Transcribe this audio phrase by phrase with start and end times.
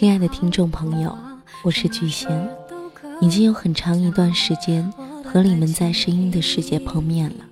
[0.00, 1.14] 亲爱的听众朋友，
[1.62, 2.48] 我是巨贤，
[3.20, 4.90] 已经有很长一段时间
[5.22, 7.44] 和你们在声音的世界碰面了。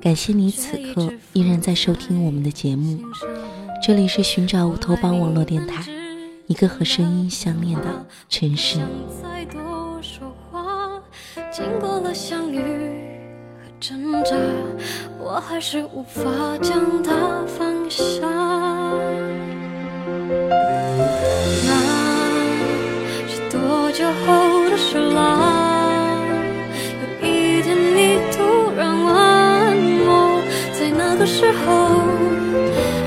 [0.00, 2.98] 感谢你此刻依然在收听我们的节目，
[3.80, 5.84] 这里是寻找乌托邦网络电台，
[6.48, 8.80] 一个和声音相恋的城市。
[11.52, 12.58] 经过了相遇
[13.56, 14.34] 和挣扎，
[15.16, 16.24] 我还是无法
[16.60, 18.26] 将它放下。
[24.08, 25.20] 多久后的事啦？
[27.20, 29.12] 有一天你突然问
[30.06, 32.00] 我，在那个时候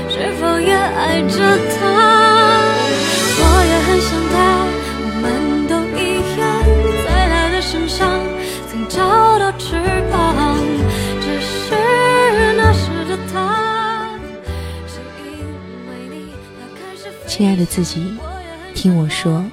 [0.08, 1.80] 是否也爱着他？
[3.34, 4.36] 我也很想他，
[5.02, 6.40] 我们都一样，
[7.04, 8.22] 在他的身上
[8.70, 9.02] 曾找
[9.40, 9.74] 到翅
[10.12, 10.56] 膀，
[11.20, 11.74] 只是
[12.56, 14.08] 那时的他，
[14.86, 15.26] 是因
[15.90, 17.10] 为你，他开始。
[17.26, 18.14] 亲爱的自己，
[18.72, 19.44] 听我说，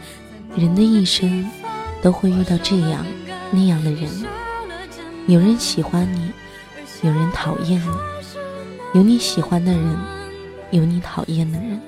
[0.59, 1.49] 人的一生
[2.01, 3.05] 都会遇到这样
[3.49, 4.09] 那样的人，
[5.25, 6.31] 有人喜欢你，
[7.01, 7.87] 有人讨厌你，
[8.93, 9.97] 有你喜欢的人，
[10.71, 11.79] 有你讨厌的人。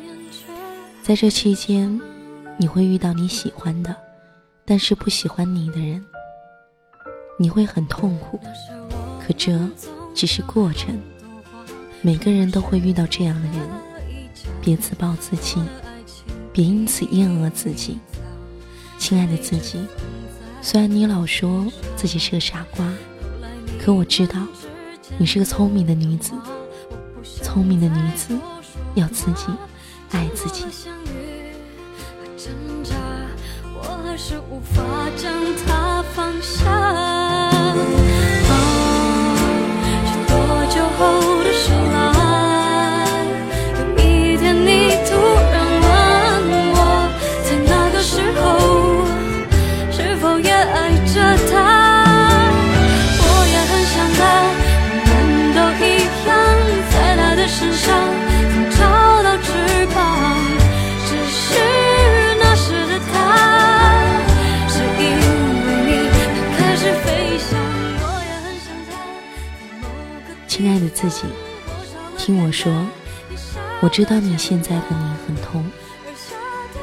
[1.03, 2.00] 在这期间，
[2.58, 3.94] 你会遇到你喜欢的，
[4.63, 6.02] 但是不喜欢你的人，
[7.38, 8.39] 你会很痛苦。
[9.19, 9.59] 可这
[10.16, 10.97] 只是过程，
[12.02, 13.69] 每个人都会遇到这样的人，
[14.61, 15.61] 别自暴自弃。
[16.53, 17.97] 别因此厌恶自己，
[19.02, 19.83] 亲爱的自己。
[20.61, 22.85] 虽然你老说自己是个傻瓜，
[23.83, 24.38] 可我知道
[25.17, 26.33] 你是个聪明的女子。
[27.41, 28.38] 聪明的女子
[28.94, 29.47] 要自己
[30.11, 30.66] 爱自己。
[71.01, 71.23] 自己，
[72.16, 72.72] 听我说，
[73.81, 75.66] 我知道你现在的你很痛，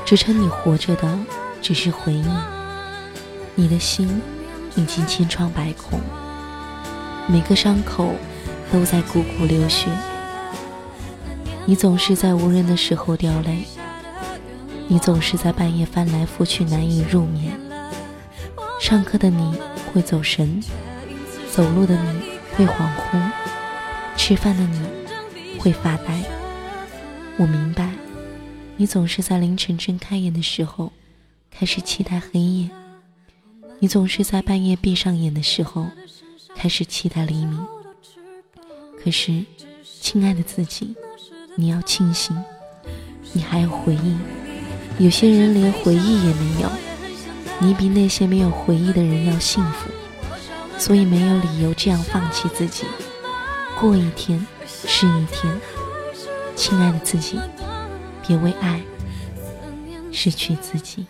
[0.04, 1.16] 支撑你活着的
[1.62, 2.26] 只是回忆，
[3.54, 4.20] 你的心
[4.74, 6.00] 已经千疮百孔，
[7.28, 8.12] 每个伤口
[8.72, 9.86] 都在汩汩流血，
[11.64, 13.68] 你总是在无人的时候掉泪，
[14.88, 17.56] 你总是在半夜翻来覆去难以入眠，
[18.80, 19.54] 上课的你
[19.94, 20.60] 会走神，
[21.52, 22.20] 走路的你
[22.56, 23.30] 会恍惚。
[24.18, 26.22] 吃饭的你会发呆，
[27.38, 27.94] 我明白，
[28.76, 30.92] 你总是在凌晨睁开眼的时候
[31.50, 32.68] 开始期待黑夜，
[33.78, 35.86] 你总是在半夜闭上眼的时候
[36.54, 37.66] 开始期待黎明。
[39.02, 39.44] 可是，
[40.00, 40.94] 亲爱的自己，
[41.54, 42.36] 你要庆幸，
[43.32, 44.16] 你还有回忆。
[44.98, 46.68] 有些人连回忆也没有，
[47.60, 49.90] 你比那些没有回忆的人要幸福，
[50.76, 52.84] 所以没有理由这样放弃自己。
[53.80, 55.60] 过一天是一天，
[56.56, 57.38] 亲爱的自己，
[58.26, 58.82] 别为爱
[60.10, 61.06] 失去自己。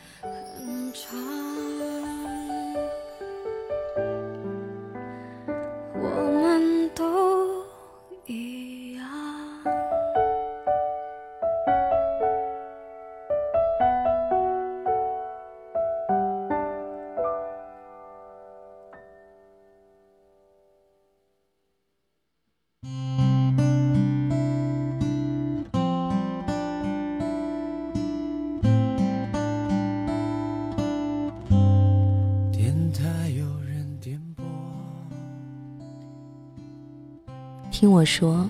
[37.78, 38.44] 听我说，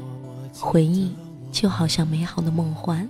[0.55, 1.13] 回忆
[1.53, 3.07] 就好像美好的梦幻，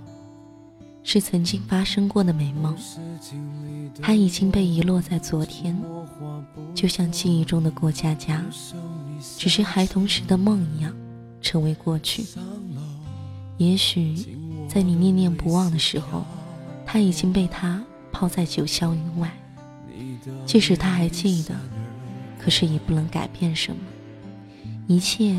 [1.01, 2.75] 是曾经发生过的美梦。
[4.01, 5.81] 它已经被遗落在昨天，
[6.75, 8.43] 就像记忆中的过家家，
[9.37, 10.93] 只是孩童时的梦一样，
[11.41, 12.25] 成为过去。
[13.55, 14.13] 也许
[14.67, 16.25] 在你念念不忘的时候，
[16.85, 17.81] 他已经被他
[18.11, 19.31] 抛在九霄云外。
[20.45, 21.55] 即使他还记得，
[22.37, 23.79] 可是也不能改变什么。
[24.89, 25.35] 一切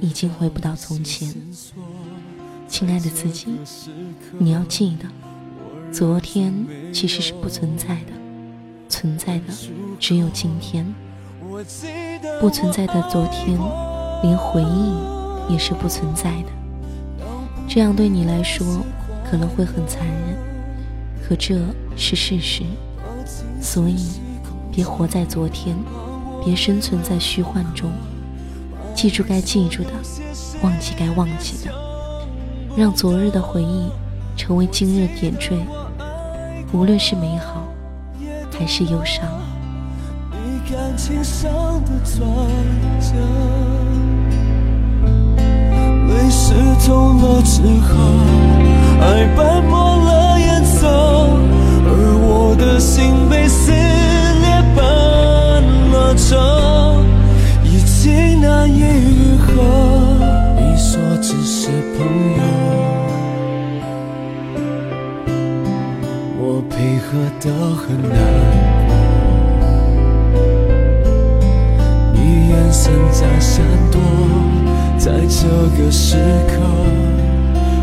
[0.00, 1.28] 已经回不到从前，
[2.66, 3.48] 亲爱的自己，
[4.38, 5.06] 你要记得，
[5.92, 6.54] 昨天
[6.90, 8.12] 其实是不存在的，
[8.88, 9.44] 存在的
[10.00, 10.86] 只有今天。
[12.40, 13.60] 不存在的昨天，
[14.22, 16.48] 连回忆也是不存在的。
[17.68, 18.66] 这样对你来说，
[19.30, 20.38] 可能会很残忍，
[21.22, 21.60] 可这
[21.94, 22.62] 是事实。
[23.60, 23.98] 所以，
[24.72, 25.76] 别活在昨天，
[26.42, 27.92] 别生存在虚幻中。
[28.94, 29.90] 记住该记住的，
[30.62, 31.70] 忘记该忘记的，
[32.76, 33.90] 让昨日的回忆
[34.36, 35.58] 成为今日点缀。
[36.72, 37.68] 无论是美好，
[38.58, 39.24] 还是忧伤。
[46.08, 47.94] 泪湿透了之后，
[49.00, 55.62] 爱斑驳了颜色，而我的心被撕裂般
[55.92, 56.36] 拉扯，
[58.04, 59.48] 已经难以愈合。
[60.60, 62.04] 你说只是朋
[62.36, 62.42] 友，
[66.38, 68.14] 我配合的很难
[68.88, 68.92] 过，
[72.12, 72.18] 你
[72.50, 73.98] 眼神在闪躲。
[74.98, 75.48] 在这
[75.78, 76.60] 个时刻，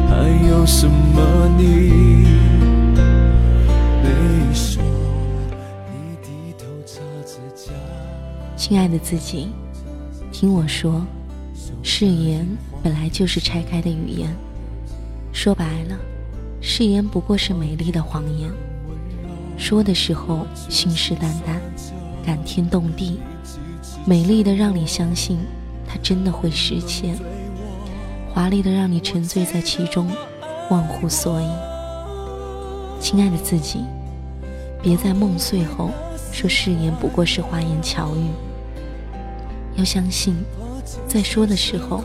[0.07, 0.13] 还
[0.51, 1.63] 有什么你
[4.03, 4.83] 没说？
[8.56, 9.50] 亲爱的自己，
[10.41, 11.05] 听我说，
[11.83, 12.43] 誓言
[12.81, 14.35] 本来就是拆开的语言。
[15.31, 15.95] 说白了，
[16.59, 18.49] 誓言不过是美丽的谎言。
[19.55, 21.59] 说的时候信誓旦旦，
[22.25, 23.19] 感天动地，
[24.03, 25.38] 美丽的让你相信。
[25.88, 27.15] 它真的会实现，
[28.33, 30.09] 华丽的让你沉醉在其中，
[30.71, 31.45] 忘乎所以。
[32.99, 33.81] 亲爱的自己，
[34.81, 35.91] 别在梦碎后
[36.31, 38.25] 说誓言不过是花言巧语。
[39.81, 40.36] 要相信，
[41.07, 42.04] 在说的时候，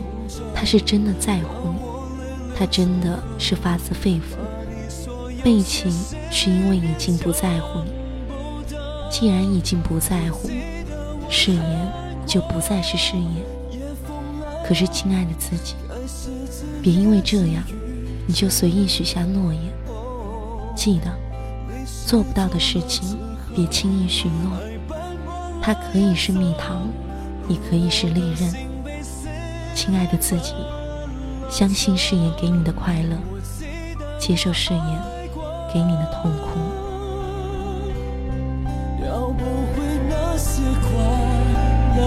[0.55, 1.79] 他是真的在乎你，
[2.57, 4.35] 他真的是发自肺腑。
[5.43, 5.91] 背情
[6.31, 7.91] 是因为已经不在乎你，
[9.11, 10.49] 既然已经不在乎，
[11.29, 11.93] 誓言
[12.25, 13.45] 就不再是誓言。
[14.67, 15.75] 可是，亲爱的自己，
[16.81, 17.63] 别因为这样，
[18.25, 19.61] 你就随意许下诺言。
[20.75, 21.11] 记得，
[22.07, 23.19] 做不到的事情，
[23.55, 24.57] 别轻易许诺。
[25.61, 26.87] 它可以是蜜糖，
[27.47, 28.53] 也可以是利刃。
[29.73, 30.53] 亲爱的自己，
[31.49, 33.17] 相信誓言给你的快乐，
[34.19, 35.01] 接受誓言
[35.73, 36.59] 给你的痛苦。
[39.05, 40.89] 要不回那些快
[41.97, 42.01] 乐。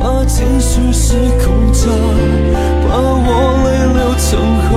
[0.00, 1.14] 怕情绪失
[1.44, 1.88] 控着，
[2.88, 3.28] 怕我
[3.64, 4.28] 泪流成
[4.62, 4.68] 河，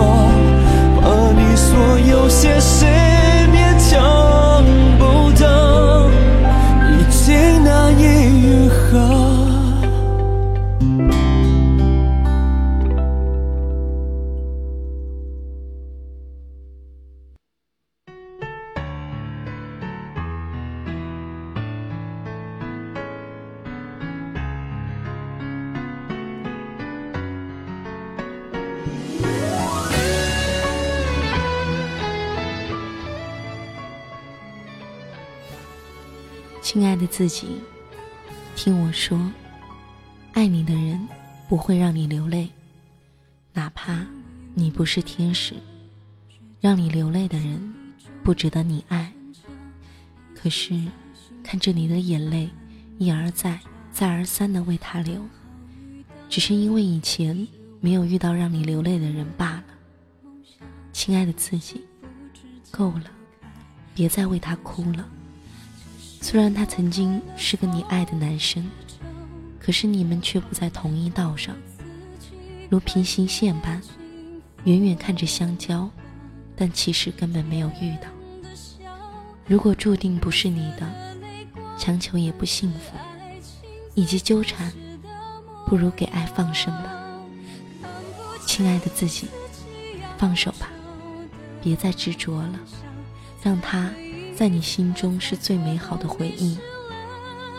[1.00, 1.68] 怕你说
[2.10, 2.60] 有些
[36.74, 37.58] 亲爱的自己，
[38.56, 39.20] 听我说，
[40.32, 41.06] 爱你的人
[41.50, 42.50] 不会让你流泪，
[43.51, 44.08] 哪怕
[44.54, 45.54] 你不是天使，
[46.62, 47.74] 让你流泪的人
[48.24, 49.12] 不值得你爱。
[50.34, 50.82] 可是，
[51.44, 52.50] 看着你的眼泪
[52.98, 53.60] 一而再、
[53.92, 55.22] 再而三的为他流，
[56.30, 57.46] 只是因为以前
[57.82, 59.66] 没有遇到让你流泪的人罢了。
[60.94, 61.84] 亲爱的自己，
[62.72, 63.12] 够了，
[63.94, 65.06] 别再为他哭了。
[66.24, 68.70] 虽然他曾经是个你爱的男生，
[69.60, 71.56] 可是你们却不在同一道上，
[72.70, 73.82] 如平行线般，
[74.63, 75.90] 远远看着相交，
[76.56, 78.08] 但其实根本没有遇到。
[79.48, 80.88] 如果注定不是你的，
[81.78, 82.96] 强求也不幸福，
[83.96, 84.72] 以及纠缠，
[85.66, 86.94] 不如给爱放生吧。
[88.46, 89.28] 亲爱的自己，
[90.18, 90.70] 放手吧，
[91.62, 92.60] 别再执着了，
[93.44, 93.92] 让他。
[94.41, 96.57] 在你心中是最美好的回忆，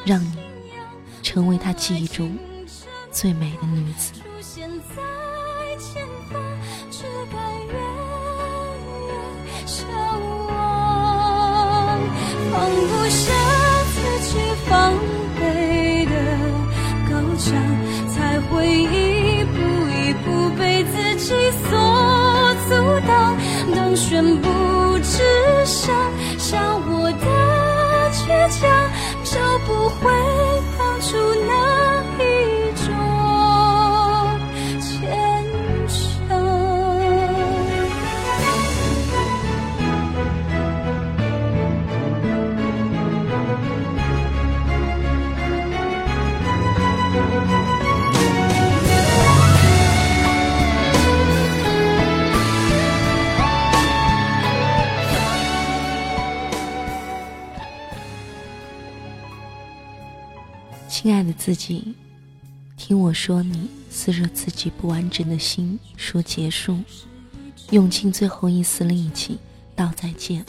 [0.04, 0.32] 让你
[1.22, 2.36] 成为他记忆中
[3.12, 4.14] 最美的女子。
[12.50, 13.32] 放不下
[13.94, 14.92] 自己防
[15.38, 16.12] 备的
[17.08, 17.54] 高墙，
[18.12, 19.54] 才会一步
[19.88, 21.30] 一步被自己
[21.62, 21.70] 所
[22.68, 22.74] 阻
[23.06, 23.36] 挡。
[23.72, 24.48] 当宣布
[28.49, 28.90] 强，
[29.25, 30.12] 就不会
[61.44, 61.96] 自己，
[62.76, 66.78] 听我说，你撕着自己不完整的心，说结束，
[67.72, 69.37] 用尽最后一丝力气
[69.75, 70.46] 道再见。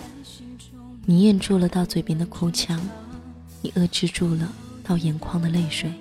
[1.04, 2.80] 你咽住了到嘴边的哭腔，
[3.64, 5.92] 你遏制住了到眼眶的泪水，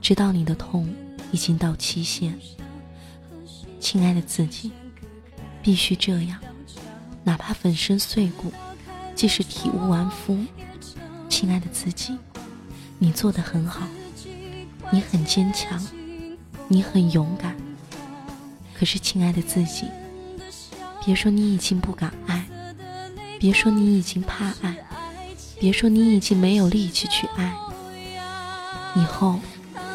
[0.00, 0.90] 知道你的痛
[1.30, 2.34] 已经到期限。
[3.78, 4.72] 亲爱的自己，
[5.62, 6.40] 必须这样，
[7.24, 8.50] 哪怕粉身碎骨，
[9.14, 10.38] 即使体无完肤。
[11.28, 12.16] 亲爱的自己。
[12.98, 13.86] 你做的很好，
[14.90, 15.80] 你很坚强，
[16.66, 17.54] 你很勇敢。
[18.74, 19.86] 可是，亲爱的自己，
[21.04, 22.46] 别说你已经不敢爱，
[23.38, 24.76] 别说你已经怕爱，
[25.58, 27.54] 别说你已经没有力气去爱。
[28.94, 29.38] 以后，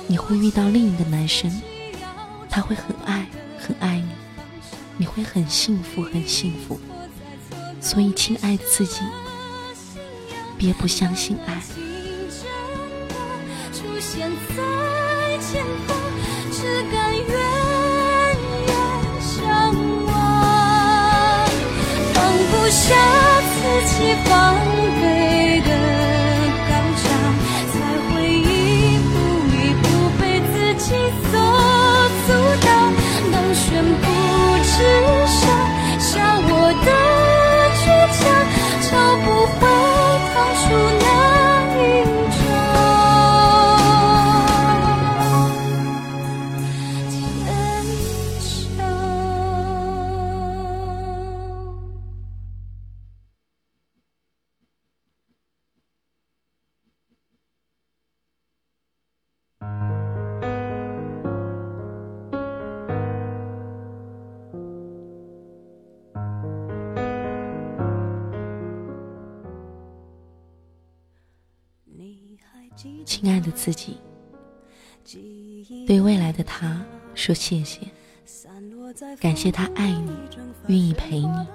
[0.08, 1.51] 你会遇到另一个男生，
[2.50, 3.27] 他会很爱
[3.58, 4.10] 很爱你，
[4.98, 6.79] 你会很幸福很幸福。
[7.79, 9.01] 所以，亲爱的自己，
[10.55, 11.62] 别不相信爱。
[73.05, 73.98] 亲爱的自己，
[75.86, 77.81] 对未来的他说谢谢，
[79.20, 80.12] 感谢他爱你，
[80.67, 81.48] 愿意陪你。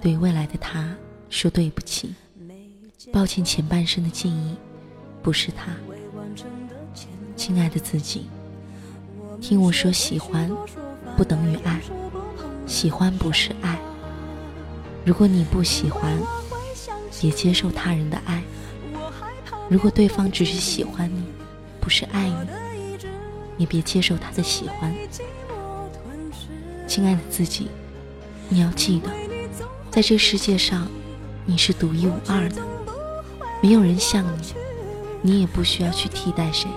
[0.00, 0.94] 对未来的他
[1.30, 2.14] 说对不起，
[3.12, 4.56] 抱歉前半生的记忆
[5.22, 5.74] 不是他。
[7.36, 8.26] 亲爱的自己，
[9.40, 10.50] 听我说，喜欢
[11.16, 11.80] 不等于爱，
[12.66, 13.78] 喜欢不是爱。
[15.04, 16.18] 如果你不喜欢，
[17.22, 18.42] 也接受他人的爱。
[19.72, 21.24] 如果对方只是喜欢你，
[21.80, 23.06] 不是爱你，
[23.56, 24.94] 你别接受他的喜欢。
[26.86, 27.68] 亲爱的自己，
[28.50, 29.08] 你要记得，
[29.90, 30.86] 在这世界上，
[31.46, 32.62] 你是独一无二的，
[33.62, 34.52] 没有人像你，
[35.22, 36.68] 你也不需要去替代谁，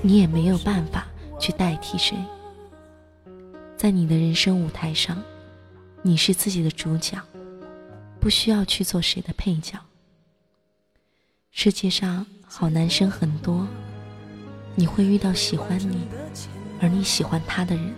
[0.00, 1.06] 你也没有办法
[1.38, 2.16] 去代替谁。
[3.76, 5.22] 在你的人生舞台上，
[6.00, 7.18] 你是自己的主角，
[8.18, 9.78] 不需要去做谁的配角。
[11.50, 13.66] 世界上好男生很多，
[14.76, 16.06] 你会遇到喜欢你，
[16.80, 17.94] 而你喜欢他的人。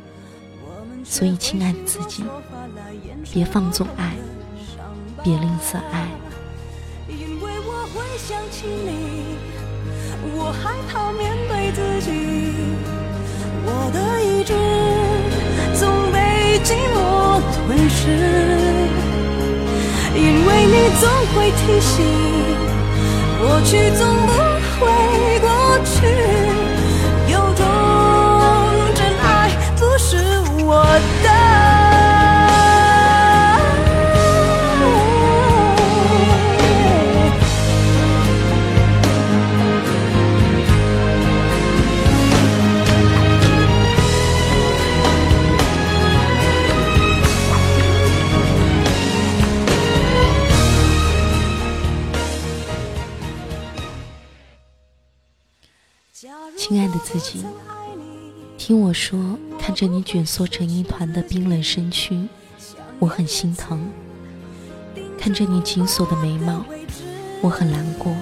[1.05, 2.25] 所以，亲爱的自己，
[3.33, 4.15] 别放纵爱，
[5.23, 6.09] 别吝啬爱。
[7.09, 9.37] 因为我会想起你，
[10.35, 12.11] 我害怕面对自己，
[13.67, 14.55] 我的意志
[15.79, 17.99] 总被寂寞吞噬。
[20.17, 21.03] 因为你总
[21.35, 22.40] 会提醒。
[23.41, 24.33] 过去总不
[24.79, 25.49] 会过
[25.85, 26.40] 去，
[56.71, 57.45] 亲爱的自己，
[58.57, 62.29] 听我说，看着你卷缩成一团的冰冷身躯，
[63.01, 63.77] 我很心疼；
[65.19, 66.65] 看着你紧锁的眉毛，
[67.43, 68.15] 我很难过；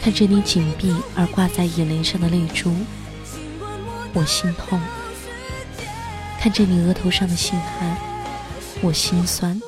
[0.00, 2.72] 看着你紧闭而挂在眼帘上的泪珠，
[4.12, 4.78] 我心痛；
[6.38, 7.96] 看着你额头上的信汗，
[8.82, 9.60] 我心酸。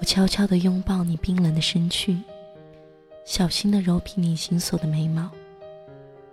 [0.00, 2.18] 我悄悄地拥抱你冰冷的身躯，
[3.24, 5.30] 小心地揉平你紧锁的眉毛。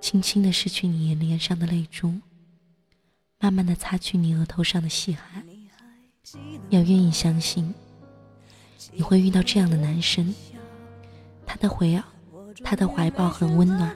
[0.01, 2.13] 轻轻的拭去你眼帘上的泪珠，
[3.39, 5.45] 慢慢的擦去你额头上的细汗。
[6.69, 7.73] 要愿意相信，
[8.93, 10.33] 你会遇到这样的男生，
[11.45, 12.01] 他的回，
[12.63, 13.95] 他的怀抱很温暖，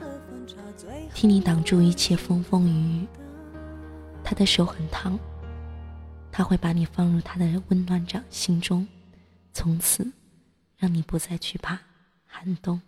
[1.14, 3.06] 替你挡住一切风风雨雨。
[4.22, 5.18] 他的手很烫，
[6.32, 8.86] 他会把你放入他的温暖掌心中，
[9.52, 10.12] 从此
[10.76, 11.78] 让你不再惧怕
[12.26, 12.80] 寒冬。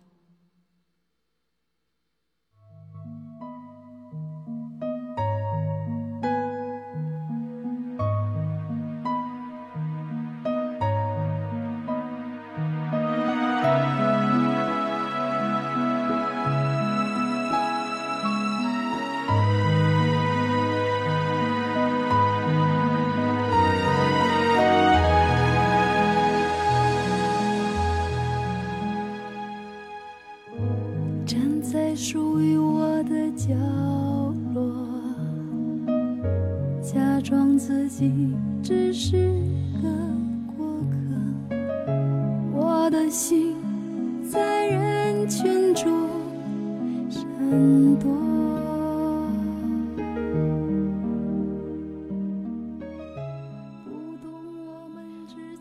[47.49, 48.11] 闪躲。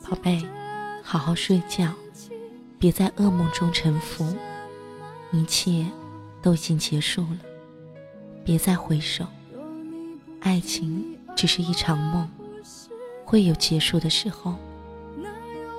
[0.02, 0.44] 宝贝，
[1.02, 1.92] 好好睡觉，
[2.78, 4.24] 别在噩梦中沉浮。
[5.30, 5.86] 一切
[6.42, 7.38] 都已经结束了，
[8.44, 9.24] 别再回首。
[10.40, 12.28] 爱情只是一场梦，
[13.24, 14.54] 会有结束的时候。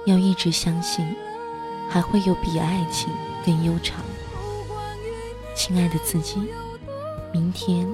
[0.05, 1.05] 要一直相信，
[1.89, 3.09] 还会有比爱情
[3.45, 4.01] 更悠长。
[5.57, 6.39] 亲爱的自己，
[7.33, 7.87] 明天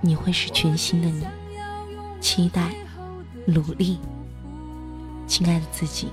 [0.00, 1.26] 你会是全新的你。
[2.20, 2.72] 期待，
[3.46, 3.98] 努力。
[5.26, 6.08] 亲爱的自己，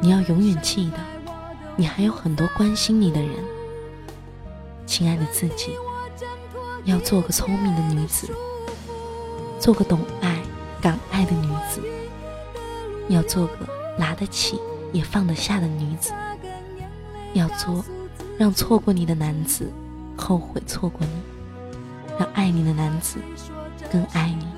[0.00, 0.98] 你要永远记得，
[1.76, 3.30] 你还有很多关心你的人。
[4.84, 5.76] 亲爱的自己，
[6.84, 8.28] 要做个聪明的女子，
[9.60, 10.42] 做个懂爱、
[10.82, 11.80] 敢爱的女子，
[13.08, 13.52] 要做个
[13.96, 14.60] 拿得起
[14.92, 16.12] 也放得下的女子，
[17.32, 17.84] 要做
[18.38, 19.68] 让错过你的男子
[20.16, 21.12] 后悔错过你，
[22.18, 23.18] 让爱你的男子
[23.90, 24.57] 更爱你。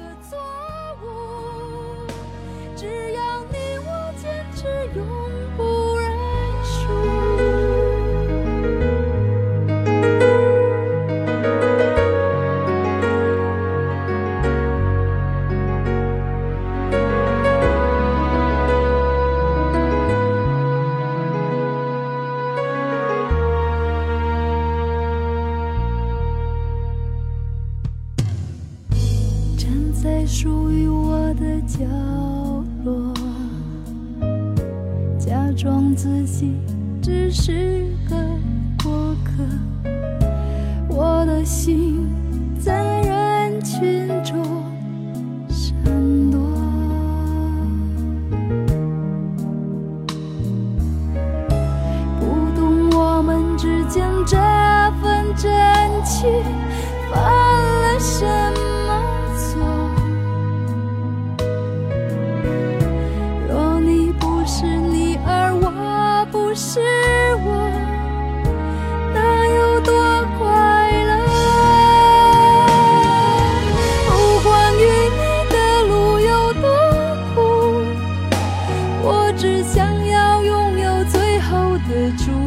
[81.90, 82.39] 的主。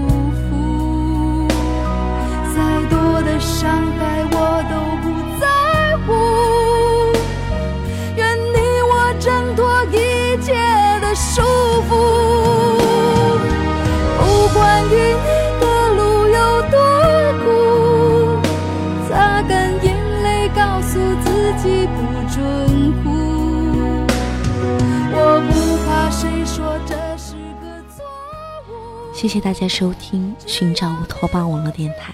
[29.24, 32.14] 谢谢大家收听《寻找乌托邦网络电台》。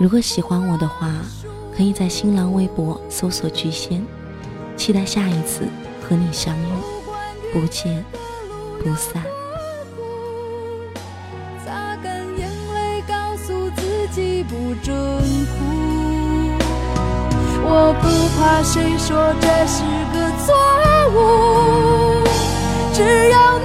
[0.00, 1.08] 如果喜欢我的话，
[1.72, 4.04] 可以在新浪微博搜索“巨仙”，
[4.76, 5.68] 期待下一次
[6.02, 6.66] 和你相遇，
[7.52, 8.04] 不见
[8.82, 9.22] 不散。
[17.62, 20.52] 我不怕谁说这是个错
[21.14, 22.24] 误，
[22.92, 23.63] 只要。